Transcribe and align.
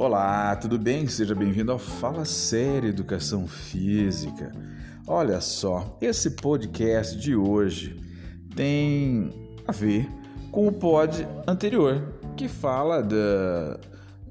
Olá, 0.00 0.54
tudo 0.54 0.78
bem? 0.78 1.08
Seja 1.08 1.34
bem-vindo 1.34 1.72
ao 1.72 1.78
Fala 1.78 2.24
Sério 2.24 2.88
Educação 2.88 3.48
Física. 3.48 4.52
Olha 5.04 5.40
só, 5.40 5.98
esse 6.00 6.36
podcast 6.36 7.18
de 7.18 7.34
hoje 7.34 8.00
tem 8.54 9.56
a 9.66 9.72
ver 9.72 10.08
com 10.52 10.68
o 10.68 10.72
pod 10.72 11.26
anterior, 11.48 12.14
que 12.36 12.46
fala 12.46 13.02
da, 13.02 13.80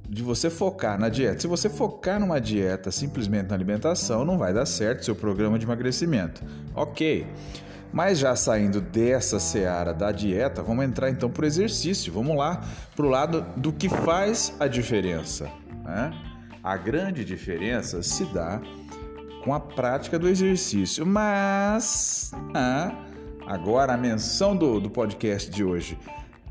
de 0.10 0.24
você 0.24 0.50
focar 0.50 0.98
na 0.98 1.10
dieta. 1.10 1.42
Se 1.42 1.48
você 1.48 1.70
focar 1.70 2.18
numa 2.18 2.40
dieta 2.40 2.90
simplesmente 2.90 3.50
na 3.50 3.56
alimentação, 3.56 4.24
não 4.24 4.38
vai 4.38 4.54
dar 4.54 4.66
certo 4.66 5.04
seu 5.04 5.18
programa 5.18 5.60
de 5.60 5.66
emagrecimento. 5.66 6.46
Ok. 6.74 7.28
Mas 7.92 8.20
já 8.20 8.36
saindo 8.36 8.82
dessa 8.82 9.40
seara 9.40 9.94
da 9.94 10.12
dieta, 10.12 10.62
vamos 10.62 10.86
entrar 10.86 11.10
então 11.10 11.30
para 11.30 11.44
o 11.44 11.46
exercício. 11.46 12.12
Vamos 12.12 12.38
lá 12.38 12.64
para 12.96 13.06
o 13.06 13.10
lado 13.10 13.46
do 13.56 13.72
que 13.72 13.90
faz 13.90 14.54
a 14.60 14.68
diferença. 14.68 15.50
Né? 15.88 16.12
A 16.62 16.76
grande 16.76 17.24
diferença 17.24 18.04
se 18.04 18.26
dá 18.26 18.62
com 19.44 19.54
a 19.54 19.60
prática 19.60 20.20
do 20.20 20.28
exercício. 20.28 21.06
Mas 21.06 22.32
ah, 22.54 22.92
agora 23.48 23.94
a 23.94 23.98
menção 23.98 24.56
do, 24.56 24.80
do 24.82 24.90
podcast 24.90 25.50
de 25.50 25.64
hoje: 25.64 25.98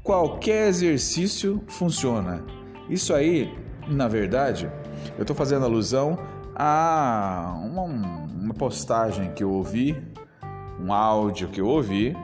qualquer 0.02 0.68
exercício 0.68 1.62
funciona. 1.68 2.42
Isso 2.88 3.12
aí, 3.12 3.54
na 3.86 4.08
verdade, 4.08 4.72
eu 5.18 5.22
estou 5.22 5.36
fazendo 5.36 5.66
alusão 5.66 6.18
a 6.54 7.54
uma, 7.62 7.82
uma 7.82 8.54
postagem 8.54 9.32
que 9.32 9.44
eu 9.44 9.50
ouvi 9.50 9.94
um 10.80 10.92
áudio 10.92 11.48
que 11.48 11.60
eu 11.60 11.66
ouvi. 11.66 12.16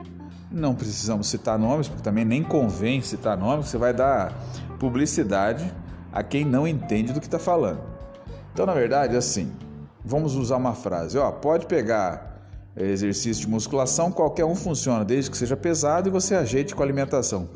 Não 0.51 0.75
precisamos 0.75 1.27
citar 1.27 1.57
nomes, 1.57 1.87
porque 1.87 2.03
também 2.03 2.23
nem 2.23 2.43
convém 2.43 3.01
citar 3.01 3.37
nomes, 3.37 3.67
você 3.67 3.77
vai 3.77 3.93
dar 3.93 4.33
publicidade 4.79 5.71
a 6.13 6.21
quem 6.21 6.45
não 6.45 6.67
entende 6.67 7.11
do 7.11 7.19
que 7.19 7.25
está 7.25 7.39
falando. 7.39 7.81
Então, 8.53 8.65
na 8.65 8.73
verdade, 8.73 9.17
assim, 9.17 9.51
vamos 10.05 10.35
usar 10.35 10.57
uma 10.57 10.73
frase: 10.73 11.17
ó, 11.17 11.31
pode 11.31 11.65
pegar 11.65 12.33
exercício 12.77 13.45
de 13.45 13.49
musculação, 13.49 14.11
qualquer 14.11 14.45
um 14.45 14.55
funciona, 14.55 15.03
desde 15.03 15.29
que 15.29 15.37
seja 15.37 15.57
pesado 15.57 16.09
e 16.09 16.11
você 16.11 16.35
ajeite 16.35 16.73
com 16.75 16.81
a 16.81 16.85
alimentação. 16.85 17.49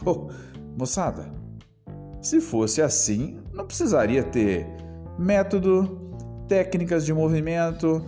Moçada, 0.78 1.25
se 2.22 2.41
fosse 2.41 2.81
assim, 2.81 3.39
não 3.53 3.66
precisaria 3.66 4.23
ter 4.23 4.67
método, 5.17 6.13
técnicas 6.47 7.05
de 7.05 7.13
movimento, 7.13 8.03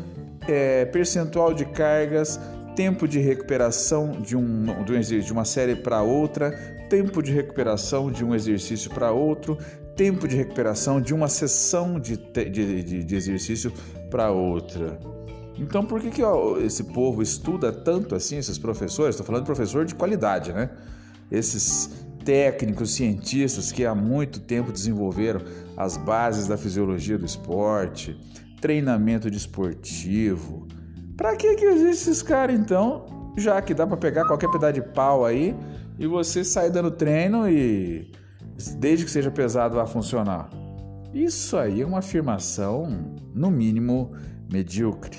é, 0.48 0.86
percentual 0.86 1.54
de 1.54 1.66
cargas, 1.66 2.40
tempo 2.80 3.10
de 3.10 3.20
recuperação 3.20 4.12
de, 4.22 4.38
um, 4.38 4.64
de, 4.86 4.94
um, 4.94 5.02
de 5.02 5.34
uma 5.34 5.44
série 5.44 5.76
para 5.76 6.02
outra, 6.02 6.52
tempo 6.90 7.22
de 7.22 7.30
recuperação 7.30 8.10
de 8.10 8.24
um 8.24 8.34
exercício 8.34 8.90
para 8.90 9.12
outro, 9.12 9.58
tempo 9.98 10.26
de 10.26 10.38
recuperação 10.38 11.02
de 11.02 11.14
uma 11.14 11.28
sessão 11.28 12.00
de, 12.00 12.16
de, 12.16 12.82
de, 12.82 13.04
de 13.04 13.16
exercício 13.18 13.70
para 14.10 14.32
outra. 14.32 14.98
Então, 15.58 15.86
por 15.86 16.00
que, 16.00 16.10
que 16.10 16.24
ó, 16.24 16.58
esse 16.58 16.86
povo 16.86 17.22
estuda 17.22 17.70
tanto 17.70 18.16
assim, 18.16 18.38
esses 18.38 18.58
professores? 18.58 19.16
Estou 19.16 19.26
falando 19.26 19.42
de 19.42 19.48
professor 19.48 19.84
de 19.84 19.94
qualidade, 19.94 20.54
né? 20.54 20.70
Esses 21.30 21.90
técnicos, 22.24 22.92
cientistas 22.94 23.74
que 23.74 23.86
há 23.86 23.94
muito 23.94 24.40
tempo 24.40 24.72
desenvolveram 24.72 25.42
as 25.76 25.98
bases 25.98 26.48
da 26.48 26.56
fisiologia 26.56 27.18
do 27.18 27.26
esporte, 27.26 28.18
treinamento 28.62 29.30
desportivo, 29.30 30.66
Pra 31.20 31.36
que 31.36 31.54
que 31.56 31.66
existe 31.66 32.10
esses 32.10 32.24
caras 32.24 32.58
então? 32.58 33.34
Já 33.38 33.62
que 33.62 33.74
dá 33.74 33.86
para 33.86 33.98
pegar 33.98 34.26
qualquer 34.26 34.50
pedaço 34.50 34.76
de 34.76 34.82
pau 34.82 35.26
aí 35.26 35.54
e 36.00 36.08
você 36.08 36.46
sair 36.46 36.70
dando 36.70 36.90
treino 36.92 37.46
e 37.50 38.10
desde 38.78 39.04
que 39.04 39.12
seja 39.12 39.30
pesado 39.30 39.76
vai 39.76 39.86
funcionar. 39.86 40.50
Isso 41.14 41.58
aí 41.58 41.82
é 41.82 41.86
uma 41.86 41.98
afirmação, 41.98 42.88
no 43.36 43.52
mínimo, 43.52 44.14
medíocre 44.50 45.18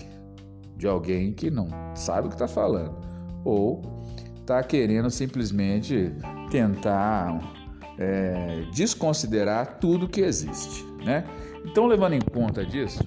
de 0.74 0.86
alguém 0.86 1.34
que 1.34 1.50
não 1.50 1.68
sabe 1.94 2.28
o 2.28 2.30
que 2.30 2.34
está 2.34 2.48
falando 2.48 2.96
ou 3.44 3.82
está 4.36 4.62
querendo 4.62 5.10
simplesmente 5.10 6.14
tentar 6.50 7.38
é, 7.98 8.64
desconsiderar 8.74 9.78
tudo 9.78 10.08
que 10.08 10.22
existe, 10.22 10.82
né? 11.04 11.24
Então, 11.62 11.86
levando 11.86 12.14
em 12.14 12.22
conta 12.22 12.64
disso, 12.64 13.06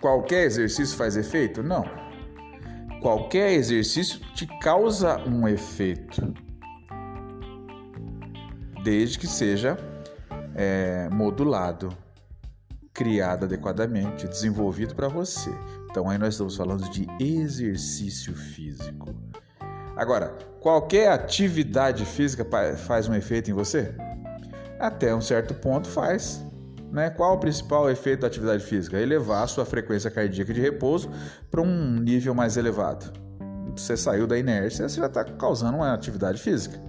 Qualquer 0.00 0.44
exercício 0.44 0.96
faz 0.96 1.16
efeito? 1.16 1.62
Não. 1.62 1.84
Qualquer 3.06 3.52
exercício 3.52 4.18
te 4.34 4.48
causa 4.58 5.16
um 5.28 5.46
efeito, 5.46 6.34
desde 8.82 9.16
que 9.16 9.28
seja 9.28 9.78
é, 10.56 11.08
modulado, 11.12 11.96
criado 12.92 13.44
adequadamente, 13.44 14.26
desenvolvido 14.26 14.96
para 14.96 15.06
você. 15.06 15.52
Então 15.88 16.10
aí 16.10 16.18
nós 16.18 16.34
estamos 16.34 16.56
falando 16.56 16.90
de 16.90 17.06
exercício 17.20 18.34
físico. 18.34 19.14
Agora, 19.96 20.36
qualquer 20.60 21.08
atividade 21.08 22.04
física 22.04 22.44
faz 22.76 23.08
um 23.08 23.14
efeito 23.14 23.48
em 23.48 23.54
você? 23.54 23.94
Até 24.80 25.14
um 25.14 25.20
certo 25.20 25.54
ponto 25.54 25.86
faz. 25.86 26.44
Né? 26.92 27.10
Qual 27.10 27.34
o 27.34 27.38
principal 27.38 27.90
efeito 27.90 28.20
da 28.20 28.26
atividade 28.26 28.64
física? 28.64 28.98
Elevar 28.98 29.42
a 29.42 29.46
sua 29.46 29.64
frequência 29.64 30.10
cardíaca 30.10 30.52
de 30.52 30.60
repouso 30.60 31.10
para 31.50 31.60
um 31.60 31.98
nível 31.98 32.34
mais 32.34 32.56
elevado. 32.56 33.12
Você 33.76 33.96
saiu 33.96 34.26
da 34.26 34.38
inércia, 34.38 34.88
você 34.88 35.00
já 35.00 35.06
está 35.06 35.24
causando 35.24 35.78
uma 35.78 35.92
atividade 35.92 36.40
física. 36.40 36.80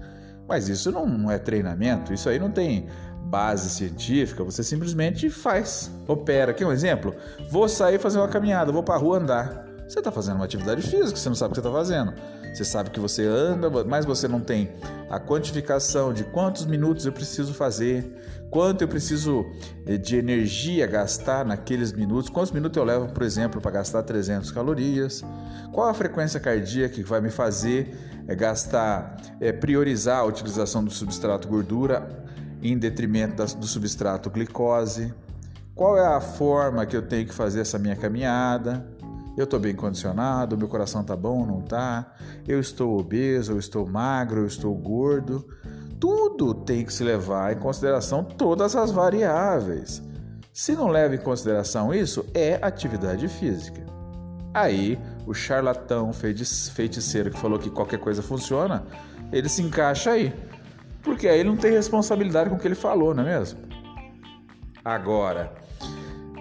Mas 0.47 0.69
isso 0.69 0.91
não 0.91 1.29
é 1.29 1.37
treinamento, 1.37 2.13
isso 2.13 2.29
aí 2.29 2.39
não 2.39 2.49
tem 2.49 2.87
base 3.25 3.69
científica, 3.69 4.43
você 4.43 4.63
simplesmente 4.63 5.29
faz, 5.29 5.91
opera. 6.07 6.51
Aqui 6.51 6.63
um 6.63 6.71
exemplo: 6.71 7.13
vou 7.51 7.67
sair 7.67 7.99
fazer 7.99 8.17
uma 8.19 8.29
caminhada, 8.29 8.71
vou 8.71 8.83
para 8.83 8.95
a 8.95 8.97
rua 8.97 9.17
andar. 9.17 9.65
Você 9.87 9.99
está 9.99 10.11
fazendo 10.11 10.35
uma 10.35 10.45
atividade 10.45 10.81
física, 10.81 11.17
você 11.17 11.29
não 11.29 11.35
sabe 11.35 11.51
o 11.51 11.55
que 11.55 11.61
você 11.61 11.67
está 11.67 11.77
fazendo. 11.77 12.13
Você 12.57 12.65
sabe 12.65 12.89
que 12.89 12.99
você 12.99 13.23
anda, 13.23 13.69
mas 13.83 14.03
você 14.03 14.27
não 14.27 14.39
tem 14.39 14.71
a 15.11 15.19
quantificação 15.19 16.11
de 16.11 16.23
quantos 16.23 16.65
minutos 16.65 17.05
eu 17.05 17.11
preciso 17.11 17.53
fazer, 17.53 18.11
quanto 18.49 18.81
eu 18.81 18.87
preciso 18.87 19.45
eh, 19.85 19.95
de 19.95 20.17
energia 20.17 20.87
gastar 20.87 21.45
naqueles 21.45 21.93
minutos, 21.93 22.31
quantos 22.31 22.51
minutos 22.51 22.75
eu 22.75 22.83
levo, 22.83 23.09
por 23.09 23.21
exemplo, 23.21 23.61
para 23.61 23.69
gastar 23.69 24.01
300 24.01 24.49
calorias, 24.49 25.23
qual 25.71 25.87
a 25.87 25.93
frequência 25.93 26.39
cardíaca 26.39 26.95
que 26.95 27.03
vai 27.03 27.21
me 27.21 27.29
fazer 27.29 27.95
é, 28.27 28.33
gastar, 28.33 29.17
é, 29.39 29.51
priorizar 29.51 30.21
a 30.21 30.23
utilização 30.23 30.83
do 30.83 30.89
substrato 30.89 31.47
gordura 31.47 32.25
em 32.59 32.75
detrimento 32.75 33.55
do 33.55 33.67
substrato 33.67 34.31
glicose, 34.31 35.13
qual 35.75 35.95
é 35.95 36.07
a 36.07 36.19
forma 36.19 36.87
que 36.87 36.97
eu 36.97 37.03
tenho 37.03 37.27
que 37.27 37.35
fazer 37.35 37.59
essa 37.59 37.77
minha 37.77 37.95
caminhada 37.95 38.96
eu 39.37 39.43
estou 39.43 39.59
bem 39.59 39.75
condicionado, 39.75 40.57
meu 40.57 40.67
coração 40.67 41.01
está 41.01 41.15
bom 41.15 41.41
ou 41.41 41.45
não 41.45 41.59
está, 41.59 42.11
eu 42.47 42.59
estou 42.59 42.99
obeso, 42.99 43.51
eu 43.51 43.59
estou 43.59 43.87
magro, 43.87 44.41
eu 44.41 44.47
estou 44.47 44.73
gordo. 44.73 45.47
Tudo 45.99 46.55
tem 46.55 46.83
que 46.83 46.91
se 46.91 47.03
levar 47.03 47.53
em 47.53 47.59
consideração 47.59 48.23
todas 48.23 48.75
as 48.75 48.89
variáveis. 48.89 50.01
Se 50.51 50.73
não 50.73 50.87
leva 50.87 51.13
em 51.13 51.19
consideração 51.19 51.93
isso, 51.93 52.25
é 52.33 52.57
atividade 52.59 53.27
física. 53.27 53.85
Aí, 54.51 54.99
o 55.27 55.35
charlatão 55.35 56.11
feiticeiro 56.11 57.29
que 57.29 57.39
falou 57.39 57.59
que 57.59 57.69
qualquer 57.69 57.99
coisa 57.99 58.23
funciona, 58.23 58.85
ele 59.31 59.47
se 59.49 59.61
encaixa 59.61 60.11
aí. 60.11 60.33
Porque 61.03 61.27
aí 61.27 61.41
ele 61.41 61.49
não 61.49 61.57
tem 61.57 61.71
responsabilidade 61.71 62.49
com 62.49 62.55
o 62.55 62.59
que 62.59 62.67
ele 62.67 62.73
falou, 62.73 63.13
não 63.13 63.21
é 63.21 63.37
mesmo? 63.37 63.59
Agora, 64.83 65.53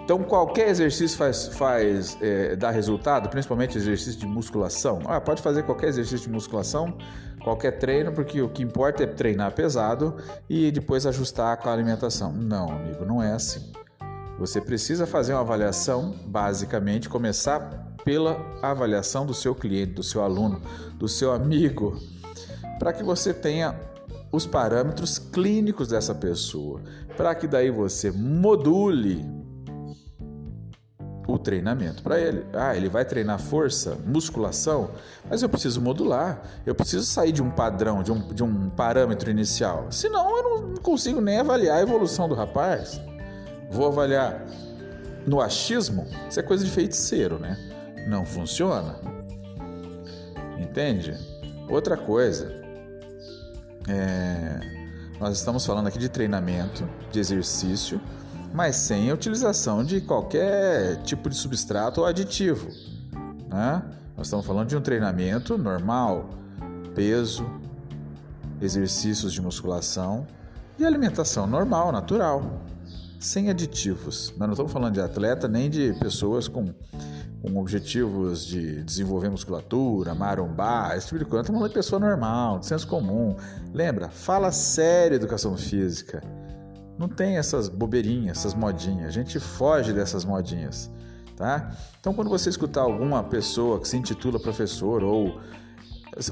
então, 0.07 0.23
qualquer 0.23 0.69
exercício 0.69 1.17
faz, 1.17 1.47
faz 1.47 2.17
é, 2.21 2.55
dá 2.55 2.71
resultado, 2.71 3.27
principalmente 3.27 3.77
exercício 3.77 4.17
de 4.17 4.25
musculação. 4.25 5.01
Ah, 5.05 5.19
pode 5.19 5.41
fazer 5.41 5.63
qualquer 5.63 5.89
exercício 5.89 6.27
de 6.27 6.29
musculação, 6.29 6.97
qualquer 7.43 7.71
treino, 7.77 8.13
porque 8.13 8.41
o 8.41 8.47
que 8.47 8.63
importa 8.63 9.03
é 9.03 9.05
treinar 9.05 9.51
pesado 9.51 10.15
e 10.49 10.71
depois 10.71 11.05
ajustar 11.05 11.57
com 11.57 11.67
a 11.67 11.73
alimentação. 11.73 12.31
Não, 12.31 12.71
amigo, 12.71 13.03
não 13.03 13.21
é 13.21 13.33
assim. 13.33 13.69
Você 14.39 14.61
precisa 14.61 15.05
fazer 15.05 15.33
uma 15.33 15.41
avaliação, 15.41 16.15
basicamente, 16.25 17.09
começar 17.09 17.97
pela 18.05 18.39
avaliação 18.61 19.25
do 19.25 19.33
seu 19.33 19.53
cliente, 19.53 19.91
do 19.91 20.03
seu 20.03 20.23
aluno, 20.23 20.61
do 20.93 21.09
seu 21.09 21.33
amigo, 21.33 21.99
para 22.79 22.93
que 22.93 23.03
você 23.03 23.33
tenha 23.33 23.77
os 24.31 24.45
parâmetros 24.45 25.19
clínicos 25.19 25.89
dessa 25.89 26.15
pessoa, 26.15 26.79
para 27.17 27.35
que 27.35 27.45
daí 27.45 27.69
você 27.69 28.09
module 28.09 29.36
o 31.37 31.39
treinamento 31.39 32.03
para 32.03 32.19
ele. 32.19 32.45
Ah, 32.53 32.75
ele 32.75 32.89
vai 32.89 33.05
treinar 33.05 33.39
força, 33.39 33.97
musculação, 34.05 34.91
mas 35.29 35.41
eu 35.41 35.49
preciso 35.49 35.81
modular. 35.81 36.41
Eu 36.65 36.75
preciso 36.75 37.05
sair 37.05 37.31
de 37.31 37.41
um 37.41 37.49
padrão, 37.49 38.03
de 38.03 38.11
um, 38.11 38.19
de 38.33 38.43
um 38.43 38.69
parâmetro 38.69 39.29
inicial. 39.31 39.87
Senão 39.91 40.37
eu 40.37 40.43
não 40.43 40.75
consigo 40.77 41.21
nem 41.21 41.39
avaliar 41.39 41.77
a 41.77 41.81
evolução 41.81 42.27
do 42.27 42.35
rapaz. 42.35 42.99
Vou 43.71 43.87
avaliar 43.87 44.45
no 45.25 45.41
achismo, 45.41 46.07
isso 46.29 46.39
é 46.39 46.43
coisa 46.43 46.63
de 46.63 46.71
feiticeiro, 46.71 47.37
né? 47.37 47.57
Não 48.07 48.25
funciona. 48.25 48.95
Entende? 50.57 51.17
Outra 51.69 51.97
coisa, 51.97 52.49
é, 53.89 54.59
nós 55.19 55.37
estamos 55.37 55.65
falando 55.65 55.87
aqui 55.87 55.99
de 55.99 56.07
treinamento, 56.07 56.87
de 57.11 57.19
exercício 57.19 57.99
mas 58.53 58.75
sem 58.75 59.09
a 59.09 59.13
utilização 59.13 59.83
de 59.83 60.01
qualquer 60.01 61.01
tipo 61.03 61.29
de 61.29 61.35
substrato 61.35 62.01
ou 62.01 62.07
aditivo. 62.07 62.67
Né? 63.49 63.83
Nós 64.15 64.27
estamos 64.27 64.45
falando 64.45 64.67
de 64.67 64.75
um 64.75 64.81
treinamento 64.81 65.57
normal, 65.57 66.29
peso, 66.95 67.45
exercícios 68.61 69.31
de 69.31 69.41
musculação 69.41 70.25
e 70.79 70.85
alimentação 70.85 71.47
normal, 71.47 71.91
natural, 71.91 72.61
sem 73.19 73.49
aditivos. 73.49 74.33
Nós 74.37 74.47
não 74.47 74.53
estamos 74.53 74.71
falando 74.71 74.93
de 74.93 75.01
atleta 75.01 75.47
nem 75.47 75.69
de 75.69 75.93
pessoas 75.99 76.47
com, 76.47 76.73
com 77.41 77.57
objetivos 77.57 78.45
de 78.45 78.83
desenvolver 78.83 79.29
musculatura, 79.29 80.13
marombar, 80.13 80.95
esse 80.95 81.07
tipo 81.07 81.19
de 81.19 81.25
coisa. 81.25 81.41
Estamos 81.41 81.59
falando 81.59 81.71
de 81.71 81.75
pessoa 81.75 81.99
normal, 81.99 82.59
de 82.59 82.65
senso 82.65 82.87
comum. 82.87 83.35
Lembra? 83.73 84.09
Fala 84.09 84.51
sério 84.51 85.15
educação 85.15 85.55
física. 85.57 86.21
Não 86.97 87.07
tem 87.07 87.37
essas 87.37 87.69
bobeirinhas, 87.69 88.39
essas 88.39 88.53
modinhas. 88.53 89.07
A 89.07 89.11
gente 89.11 89.39
foge 89.39 89.93
dessas 89.93 90.25
modinhas, 90.25 90.89
tá? 91.35 91.71
Então, 91.99 92.13
quando 92.13 92.29
você 92.29 92.49
escutar 92.49 92.81
alguma 92.81 93.23
pessoa 93.23 93.79
que 93.79 93.87
se 93.87 93.97
intitula 93.97 94.39
professor 94.39 95.03
ou 95.03 95.39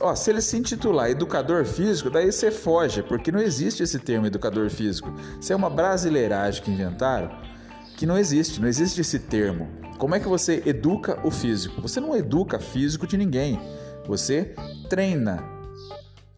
Ó, 0.01 0.15
se 0.15 0.31
ele 0.31 0.41
se 0.41 0.57
intitular 0.57 1.11
educador 1.11 1.63
físico, 1.63 2.09
daí 2.09 2.31
você 2.31 2.49
foge, 2.49 3.03
porque 3.03 3.31
não 3.31 3.39
existe 3.39 3.83
esse 3.83 3.99
termo 3.99 4.25
educador 4.25 4.69
físico. 4.69 5.13
Isso 5.39 5.53
é 5.53 5.55
uma 5.55 5.69
brasileiragem 5.69 6.63
que 6.63 6.71
inventaram, 6.71 7.29
que 7.95 8.05
não 8.05 8.17
existe, 8.17 8.59
não 8.59 8.67
existe 8.67 9.01
esse 9.01 9.19
termo. 9.19 9.69
Como 9.99 10.15
é 10.15 10.19
que 10.19 10.27
você 10.27 10.63
educa 10.65 11.19
o 11.23 11.29
físico? 11.29 11.81
Você 11.81 11.99
não 11.99 12.15
educa 12.15 12.57
físico 12.59 13.05
de 13.05 13.15
ninguém. 13.15 13.59
Você 14.07 14.55
treina 14.89 15.54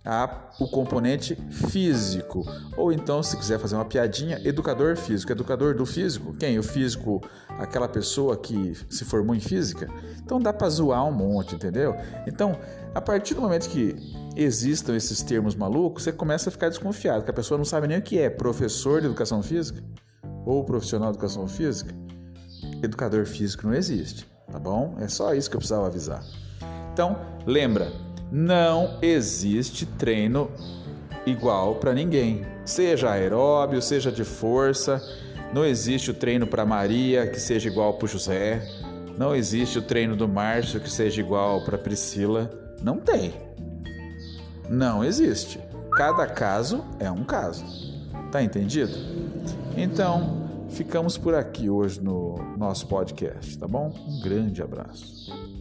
a, 0.07 0.53
o 0.57 0.67
componente 0.69 1.35
físico. 1.69 2.45
Ou 2.77 2.93
então, 2.93 3.21
se 3.21 3.35
quiser 3.35 3.59
fazer 3.59 3.75
uma 3.75 3.83
piadinha, 3.83 4.39
educador 4.45 4.95
físico. 4.95 5.33
Educador 5.33 5.75
do 5.75 5.85
físico? 5.85 6.33
Quem? 6.33 6.57
O 6.57 6.63
físico, 6.63 7.21
aquela 7.59 7.89
pessoa 7.89 8.37
que 8.37 8.73
se 8.89 9.03
formou 9.03 9.35
em 9.35 9.39
física? 9.41 9.89
Então 10.23 10.39
dá 10.39 10.53
para 10.53 10.69
zoar 10.69 11.05
um 11.05 11.11
monte, 11.11 11.55
entendeu? 11.55 11.93
Então, 12.25 12.57
a 12.95 13.01
partir 13.01 13.33
do 13.33 13.41
momento 13.41 13.69
que 13.69 13.95
existam 14.35 14.95
esses 14.95 15.21
termos 15.21 15.55
malucos, 15.55 16.03
você 16.03 16.13
começa 16.13 16.49
a 16.49 16.51
ficar 16.51 16.69
desconfiado, 16.69 17.25
que 17.25 17.31
a 17.31 17.33
pessoa 17.33 17.57
não 17.57 17.65
sabe 17.65 17.87
nem 17.87 17.97
o 17.97 18.01
que 18.01 18.17
é 18.17 18.29
professor 18.29 19.01
de 19.01 19.07
educação 19.07 19.43
física 19.43 19.83
ou 20.45 20.63
profissional 20.63 21.11
de 21.11 21.17
educação 21.17 21.47
física. 21.47 21.93
Educador 22.81 23.25
físico 23.25 23.67
não 23.67 23.73
existe, 23.73 24.25
tá 24.49 24.57
bom? 24.57 24.95
É 24.99 25.07
só 25.09 25.33
isso 25.33 25.49
que 25.49 25.55
eu 25.55 25.59
precisava 25.59 25.87
avisar. 25.87 26.23
Então, 26.93 27.17
lembra, 27.45 27.91
não 28.31 28.97
existe 29.01 29.85
treino 29.85 30.49
igual 31.25 31.75
para 31.75 31.93
ninguém, 31.93 32.45
seja 32.65 33.11
aeróbio, 33.11 33.81
seja 33.81 34.11
de 34.11 34.23
força. 34.23 35.01
Não 35.53 35.65
existe 35.65 36.11
o 36.11 36.13
treino 36.13 36.45
para 36.45 36.65
Maria 36.65 37.27
que 37.27 37.39
seja 37.39 37.69
igual 37.69 37.93
para 37.93 38.07
José. 38.07 38.61
Não 39.17 39.35
existe 39.35 39.79
o 39.79 39.81
treino 39.81 40.15
do 40.15 40.27
Márcio 40.27 40.79
que 40.79 40.89
seja 40.89 41.21
igual 41.21 41.63
para 41.63 41.77
Priscila. 41.77 42.51
Não 42.81 42.97
tem. 42.97 43.33
Não 44.69 45.03
existe. 45.03 45.59
Cada 45.93 46.27
caso 46.27 46.83
é 46.99 47.09
um 47.09 47.23
caso. 47.23 47.65
Tá 48.31 48.43
entendido? 48.43 48.93
Então, 49.75 50.49
ficamos 50.69 51.17
por 51.17 51.33
aqui 51.33 51.69
hoje 51.69 52.01
no 52.01 52.35
nosso 52.57 52.87
podcast, 52.87 53.57
tá 53.57 53.67
bom? 53.67 53.93
Um 54.07 54.19
grande 54.21 54.61
abraço. 54.61 55.56